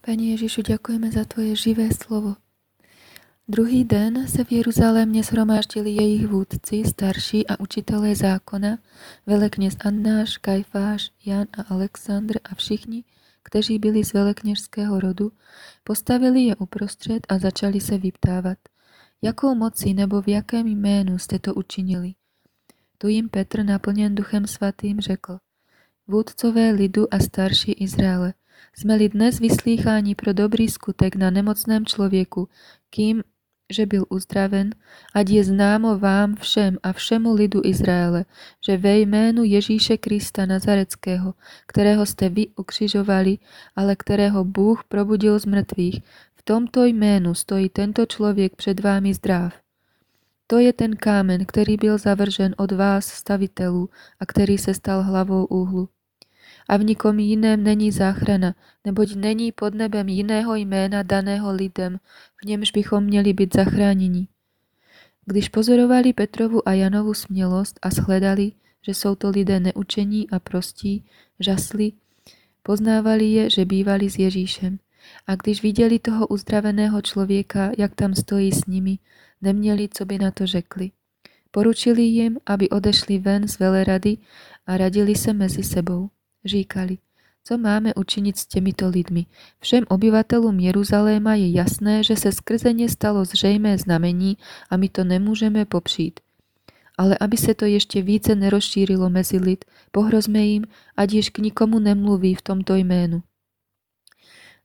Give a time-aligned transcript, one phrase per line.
[0.00, 2.36] Pani Ježišu, ďakujeme za Tvoje živé slovo.
[3.48, 8.78] Druhý den se v Jeruzalémě shromáždili jejich vůdci, starší a učitelé zákona,
[9.26, 13.04] velekněz Annáš, Kajfáš, Jan a Alexandr a všichni,
[13.42, 15.32] kteří byli z velekněžského rodu,
[15.84, 18.58] postavili je uprostřed a začali se vyptávat.
[19.22, 22.14] Jakou moci nebo v jakém jménu jste to učinili?
[22.98, 25.38] Tu jim Petr naplněn duchem svatým řekl.
[26.06, 28.34] Vůdcové lidu a starší Izraele,
[28.76, 32.48] sme-li dnes vyslýcháni pro dobrý skutek na nemocném člověku,
[32.90, 33.22] kým
[33.72, 34.74] že byl uzdraven,
[35.14, 38.24] ať je známo vám všem a všemu lidu Izraele,
[38.66, 41.34] že ve jménu Ježíše Krista Nazareckého,
[41.66, 43.38] kterého jste vy ukřižovali,
[43.76, 46.00] ale kterého Bůh probudil z mrtvých,
[46.36, 49.60] v tomto jménu stojí tento člověk před vámi zdrav.
[50.46, 53.88] To je ten kámen, který byl zavržen od vás stavitelů
[54.20, 55.88] a který se stal hlavou úhlu
[56.68, 58.54] a v nikom jiném není záchrana,
[58.84, 61.98] neboť není pod nebem jiného jména daného lidem,
[62.42, 64.28] v němž bychom měli být zachráněni.
[65.26, 71.04] Když pozorovali Petrovu a Janovu smělost a shledali, že jsou to lidé neučení a prostí,
[71.40, 71.92] žasli,
[72.62, 74.78] poznávali je, že bývali s Ježíšem.
[75.26, 78.98] A když viděli toho uzdraveného člověka, jak tam stojí s nimi,
[79.42, 80.90] neměli, co by na to řekli.
[81.50, 84.16] Poručili jim, aby odešli ven z velerady
[84.66, 86.10] a radili se mezi sebou.
[86.44, 86.98] Říkali,
[87.44, 89.26] co máme učiniť s těmito lidmi?
[89.60, 94.36] Všem obyvatelům Jeruzaléma je jasné, že se skrze ně stalo zřejmé znamení
[94.70, 96.20] a my to nemůžeme popřít.
[96.98, 100.64] Ale aby se to ještě více nerozšírilo mezi lid, pohrozme jim,
[100.96, 103.22] ať již k nikomu nemluví v tomto jménu.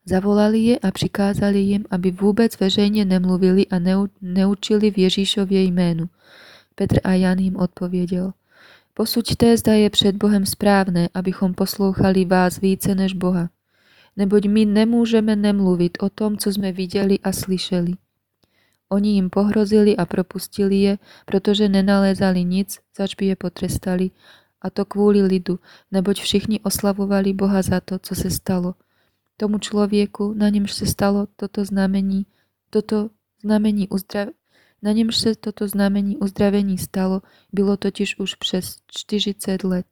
[0.06, 3.80] Zavolali je a přikázali jim, aby vůbec veřejně nemluvili a
[4.22, 6.10] neučili v Ježíšově jménu.
[6.76, 8.34] Petr a Jan jim odpověděl–
[8.96, 13.50] Posuďte, zda je před Bohem správné, abychom poslouchali vás více než Boha.
[14.18, 17.94] Neboť my nemůžeme nemluvit o tom, co jsme viděli a slyšeli.
[18.90, 24.12] Oni jim pohrozili a propustili je, protože nenalézali nic, zač by je potrestali,
[24.62, 25.60] a to kvůli lidu,
[25.92, 28.76] neboť všichni oslavovali Boha za to, co se stalo.
[29.38, 32.26] Tomu člověku, na němž se stalo toto znamení,
[32.70, 33.10] toto
[33.44, 34.28] znamení uzdrav,
[34.84, 37.22] na němž se toto znamení uzdravení stalo,
[37.54, 39.86] bylo totiž už přes 40 let.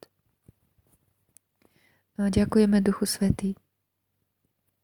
[2.18, 3.54] No, ďakujeme Duchu Svetý.